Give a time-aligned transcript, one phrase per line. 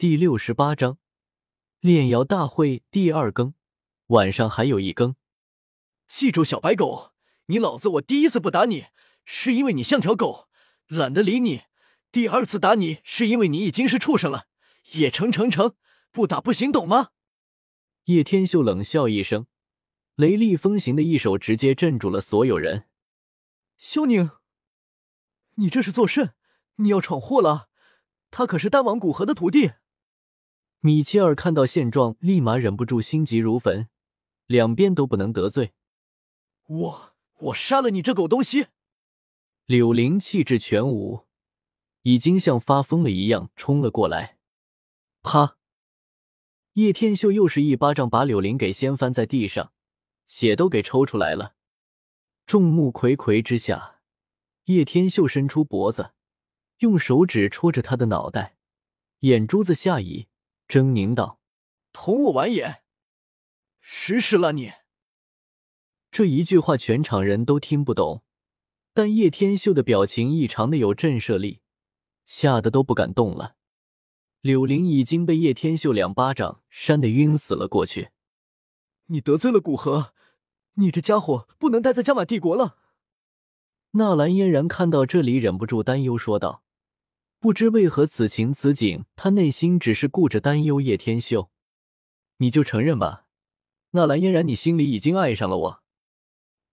[0.00, 0.96] 第六十八章
[1.80, 3.52] 炼药大会第二更，
[4.06, 5.14] 晚上还有一更。
[6.06, 7.12] 记住，小白狗，
[7.48, 8.86] 你老子我第一次不打你，
[9.26, 10.48] 是因为你像条狗，
[10.86, 11.64] 懒得理你；
[12.10, 14.46] 第二次打你，是因为你已经是畜生了。
[14.92, 15.74] 也成成成，
[16.10, 17.10] 不打不行，懂吗？
[18.04, 19.48] 叶天秀冷笑一声，
[20.14, 22.86] 雷厉风行的一手直接镇住了所有人。
[23.76, 24.30] 萧宁，
[25.56, 26.32] 你这是作甚？
[26.76, 27.68] 你要闯祸了！
[28.30, 29.72] 他可是丹王古河的徒弟。
[30.80, 33.88] 米切尔看到现状，立马忍不住心急如焚。
[34.46, 35.74] 两边都不能得罪。
[36.66, 38.68] 我我杀了你这狗东西！
[39.66, 41.26] 柳灵气质全无，
[42.02, 44.38] 已经像发疯了一样冲了过来。
[45.22, 45.58] 啪！
[46.72, 49.72] 叶天秀又是一巴掌把柳灵给掀翻在地上，
[50.26, 51.54] 血都给抽出来了。
[52.46, 54.00] 众目睽睽之下，
[54.64, 56.12] 叶天秀伸出脖子，
[56.78, 58.56] 用手指戳着他的脑袋，
[59.20, 60.29] 眼珠子下移。
[60.70, 61.40] 狰狞道
[61.92, 62.82] ：“同我玩也，
[63.80, 64.74] 实施了你！”
[66.12, 68.22] 这一句话全场人都听不懂，
[68.94, 71.60] 但叶天秀的表情异常的有震慑力，
[72.24, 73.56] 吓得都不敢动了。
[74.42, 78.10] 柳玲已经被叶天秀两巴掌扇得晕死了过去。
[79.06, 80.14] 你得罪了古河，
[80.74, 82.78] 你这家伙不能待在加玛帝国了。
[83.92, 86.62] 纳兰嫣然看到这里，忍不住担忧说道。
[87.40, 91.50] 不知为何此情此景，他内心只是顾着担忧叶天秀。
[92.36, 93.24] 你就承认吧，
[93.92, 95.82] 纳兰嫣然，你心里已经爱上了我。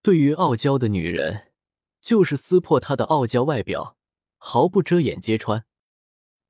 [0.01, 1.53] 对于傲娇的女人，
[2.01, 3.97] 就是撕破她的傲娇外表，
[4.37, 5.65] 毫不遮掩揭穿。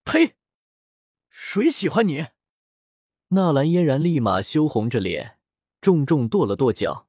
[0.03, 0.35] 呸！
[1.29, 2.25] 谁喜欢你？
[3.27, 5.37] 纳兰嫣然立马羞红着脸，
[5.79, 7.07] 重重跺了跺脚。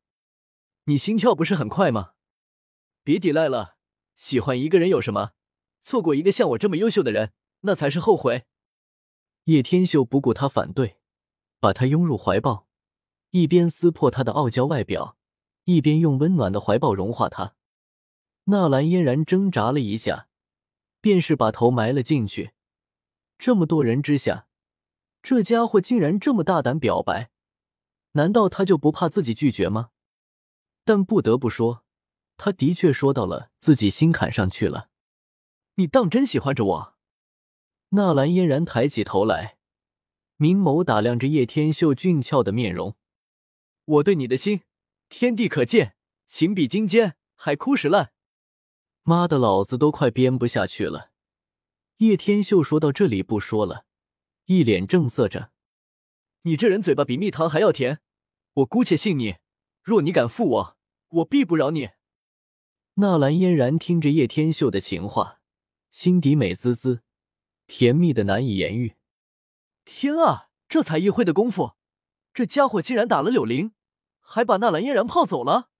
[0.85, 2.13] 你心跳不是很快吗？
[3.03, 3.79] 别抵赖了，
[4.15, 5.33] 喜欢一个人有什么？
[5.89, 8.45] 错过一个像我这么优秀的人，那才是后悔。
[9.45, 10.99] 叶天秀不顾他反对，
[11.61, 12.67] 把他拥入怀抱，
[13.31, 15.17] 一边撕破他的傲娇外表，
[15.65, 17.55] 一边用温暖的怀抱融化他。
[18.45, 20.29] 纳兰嫣然挣扎了一下，
[21.01, 22.51] 便是把头埋了进去。
[23.39, 24.47] 这么多人之下，
[25.23, 27.31] 这家伙竟然这么大胆表白，
[28.13, 29.89] 难道他就不怕自己拒绝吗？
[30.85, 31.83] 但不得不说，
[32.37, 34.88] 他的确说到了自己心坎上去了。
[35.79, 36.97] 你当真喜欢着我？
[37.91, 39.59] 纳兰嫣然抬起头来，
[40.37, 42.97] 明眸打量着叶天秀俊俏的面容。
[43.85, 44.63] 我对你的心，
[45.09, 45.95] 天地可见，
[46.27, 48.11] 情比金坚，海枯石烂。
[49.05, 51.13] 妈的，老子都快编不下去了。
[51.99, 53.85] 叶天秀说到这里不说了，
[54.47, 55.53] 一脸正色着。
[56.43, 58.01] 你这人嘴巴比蜜糖还要甜，
[58.55, 59.37] 我姑且信你。
[59.85, 60.77] 若你敢负我，
[61.09, 61.91] 我必不饶你。
[62.95, 65.38] 纳兰嫣然听着叶天秀的情话，
[66.01, 67.03] 心底美滋滋，
[67.67, 68.95] 甜蜜的难以言喻。
[69.85, 71.73] 天啊，这才一会的功夫，
[72.33, 73.73] 这家伙竟然打了柳灵，
[74.21, 75.71] 还把纳兰嫣然泡走了！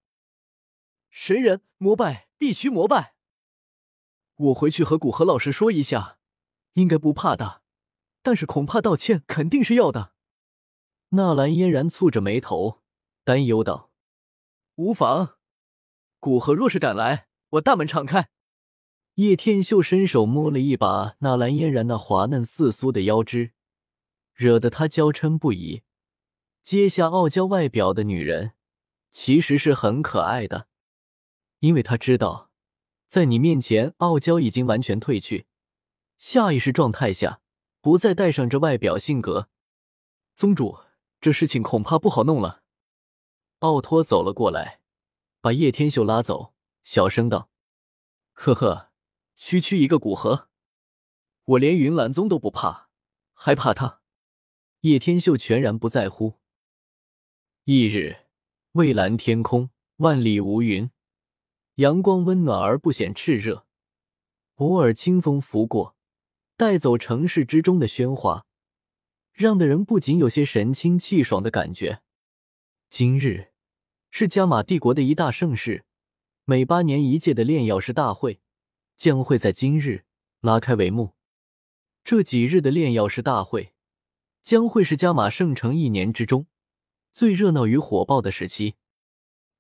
[1.09, 3.15] 神人膜拜，必须膜拜！
[4.35, 6.19] 我回去和古河老师说一下，
[6.73, 7.63] 应该不怕的，
[8.21, 10.15] 但是恐怕道歉肯定是要的。
[11.11, 12.83] 纳兰嫣然蹙着眉头，
[13.23, 13.93] 担忧道
[14.75, 15.37] ：“无妨。”
[16.19, 18.31] 古河若是敢来，我大门敞开。
[19.19, 23.51] 叶天秀伸手摸了一把纳兰嫣然那滑嫩似酥的腰肢，
[24.33, 25.83] 惹得他娇嗔不已。
[26.63, 28.53] 揭下傲娇外表的女人，
[29.11, 30.69] 其实是很可爱的，
[31.59, 32.53] 因为他知道，
[33.09, 35.49] 在你面前，傲娇已经完全褪去，
[36.17, 37.41] 下意识状态下
[37.81, 39.49] 不再带上这外表性格。
[40.37, 40.79] 宗主，
[41.21, 42.63] 这事情恐怕不好弄了。
[43.59, 44.79] 奥托走了过来。
[45.41, 46.53] 把叶天秀拉走，
[46.85, 47.49] 小声道
[48.35, 48.88] ：“呵呵，
[49.41, 50.49] 区区一个古河，
[51.45, 52.89] 我连云岚宗都不怕，
[53.33, 54.03] 还怕他？”
[54.83, 56.35] 叶天秀全然不在乎。
[57.65, 58.27] 翌日，
[58.73, 60.91] 蔚蓝天空，万里无云，
[61.77, 63.65] 阳光温暖而不显炽热，
[64.57, 65.97] 偶尔清风拂过，
[66.57, 68.45] 带走城市之中的喧哗，
[69.33, 72.03] 让的人不仅有些神清气爽的感觉。
[72.91, 73.53] 今日。
[74.11, 75.85] 是加玛帝国的一大盛事，
[76.45, 78.41] 每八年一届的炼药师大会
[78.99, 80.05] 将会在今日
[80.41, 81.15] 拉开帷幕。
[82.05, 83.73] 这几日的炼药师大会
[84.43, 86.47] 将会是加玛圣城一年之中
[87.13, 88.75] 最热闹与火爆的时期。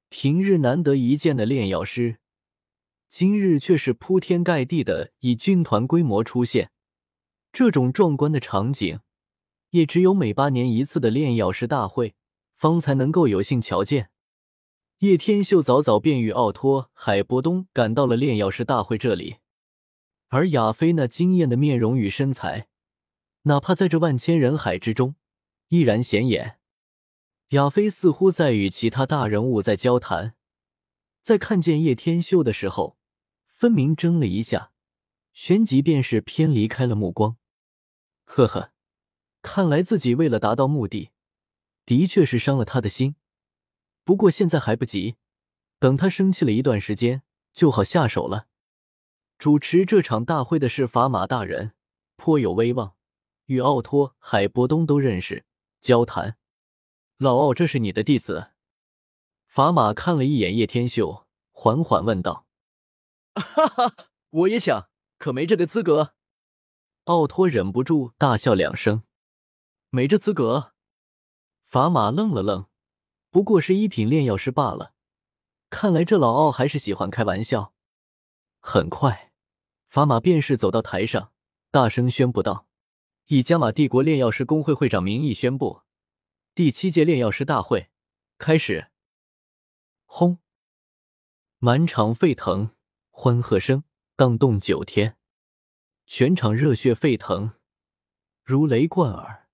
[0.09, 2.19] 平日难得一见的炼药师，
[3.09, 6.73] 今日却是铺天盖地的以军团规模出现。
[7.53, 9.01] 这种壮观的场景，
[9.71, 12.15] 也只有每八年一次的炼药师大会
[12.57, 14.11] 方才能够有幸瞧见。
[14.99, 19.37] 叶天秀早早便与奥托、海波东赶到了炼药师大会这里，
[20.27, 22.67] 而亚菲那惊艳的面容与身材，
[23.43, 25.15] 哪怕在这万千人海之中，
[25.69, 26.59] 依然显眼。
[27.51, 30.35] 亚飞似乎在与其他大人物在交谈，
[31.23, 32.99] 在看见叶天秀的时候，
[33.47, 34.73] 分明怔了一下，
[35.33, 37.37] 旋即便是偏离开了目光。
[38.25, 38.73] 呵呵，
[39.43, 41.11] 看来自己为了达到目的，
[41.87, 43.15] 的确是伤了他的心。
[44.09, 45.17] 不过现在还不急，
[45.79, 48.47] 等他生气了一段时间，就好下手了。
[49.37, 51.75] 主持这场大会的是法马大人，
[52.17, 52.95] 颇有威望，
[53.45, 55.45] 与奥托、海波东都认识，
[55.79, 56.39] 交谈。
[57.19, 58.53] 老奥，这是你的弟子。
[59.47, 62.47] 法马看了一眼叶天秀，缓缓问道
[63.37, 63.95] ：“哈哈，
[64.31, 64.89] 我也想，
[65.19, 66.15] 可没这个资格。”
[67.05, 69.03] 奥托忍不住大笑两声
[69.93, 70.73] ：“没这资格？”
[71.63, 72.68] 法马愣了愣，
[73.39, 74.95] 不过是一品炼药师罢了。
[75.71, 77.73] 看来这老奥还是喜欢开玩笑。
[78.59, 79.33] 很快，
[79.87, 81.31] 法马便是走到台上，
[81.71, 82.67] 大声宣布道
[83.31, 85.83] ：“以加玛帝国炼药师工会会长名义宣布，
[86.53, 87.91] 第七届炼药师大会
[88.39, 88.89] 开始！”
[90.05, 90.39] 轰！
[91.59, 92.71] 满场沸腾，
[93.13, 93.85] 欢喝声
[94.17, 95.17] 荡动九天。
[96.09, 97.53] 全场热血沸腾，
[98.43, 99.49] 如雷贯耳。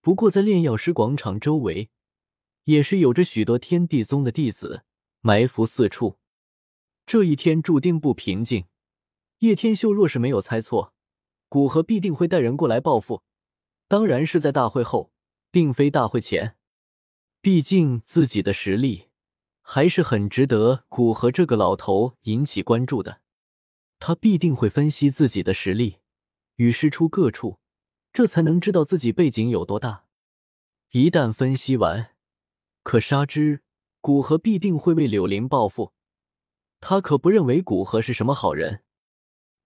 [0.00, 1.90] 不过，在炼药师广场周围，
[2.70, 4.84] 也是有着许多天地宗的弟子
[5.20, 6.18] 埋伏四处。
[7.04, 8.66] 这一天注定不平静。
[9.40, 10.94] 叶天秀若是没有猜错，
[11.48, 13.22] 古河必定会带人过来报复。
[13.88, 15.10] 当然是在大会后，
[15.50, 16.56] 并非大会前。
[17.40, 19.08] 毕竟自己的实力
[19.62, 23.20] 还是很值得古河这个老头引起关注的。
[23.98, 25.96] 他必定会分析自己的实力，
[26.56, 27.58] 与师出各处，
[28.12, 30.04] 这才能知道自己背景有多大。
[30.92, 32.10] 一旦分析完，
[32.82, 33.62] 可杀之，
[34.00, 35.92] 古河必定会为柳林报复。
[36.80, 38.82] 他可不认为古河是什么好人，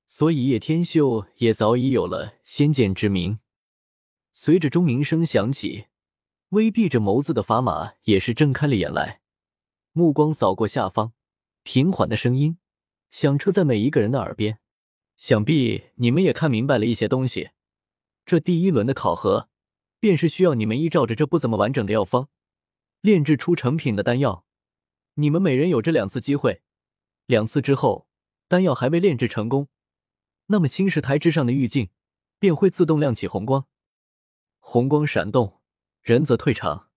[0.04, 3.38] 所以叶天秀也早已有了先见之明。
[4.32, 5.86] 随着钟鸣声响起，
[6.48, 9.20] 微闭着眸子的法马也是睁开了眼来，
[9.92, 11.12] 目光扫过下方，
[11.62, 12.58] 平缓的声音。
[13.10, 14.58] 响彻在每一个人的耳边，
[15.16, 17.50] 想必你们也看明白了一些东西。
[18.26, 19.48] 这第一轮的考核，
[20.00, 22.28] 便是需要你们依照着这不怎么完整的药方，
[23.04, 24.46] 炼制出成品的丹药。
[25.16, 26.62] 你们每人有这两次机会，
[27.26, 28.08] 两次之后，
[28.48, 29.68] 丹药还未炼制成功，
[30.46, 31.90] 那么青石台之上的玉镜
[32.38, 33.68] 便会自动亮起红光，
[34.58, 35.60] 红光闪动，
[36.00, 36.88] 人则退场。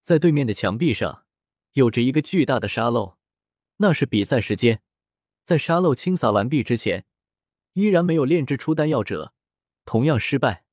[0.00, 1.26] 在对面的墙壁上，
[1.72, 3.18] 有着一个巨大的沙漏，
[3.78, 4.80] 那是比赛时间。
[5.44, 7.04] 在沙漏清洒完毕之前，
[7.72, 9.34] 依然没有炼制出丹药者，
[9.84, 10.64] 同样失败。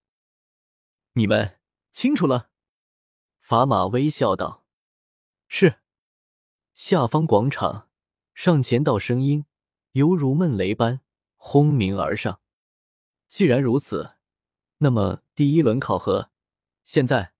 [1.14, 1.60] 你们
[1.92, 2.51] 清楚了？
[3.52, 4.64] 法马微笑道
[5.50, 5.82] ：“是。”
[6.74, 7.90] 下方广场，
[8.34, 9.46] 上前道声音
[9.92, 11.02] 犹如闷雷般
[11.36, 12.40] 轰鸣而上。
[13.28, 14.12] 既然如此，
[14.78, 16.32] 那么第一轮考核
[16.86, 17.34] 现在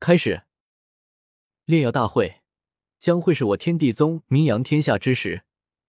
[0.00, 0.44] 开始。
[1.66, 2.40] 炼药大会
[2.98, 5.44] 将会是我天地宗名扬天下之时。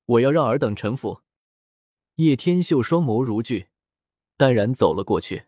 [0.08, 1.22] 我要让尔等臣服。
[2.16, 3.70] 叶天秀双眸如炬，
[4.36, 5.46] 淡然走了过去。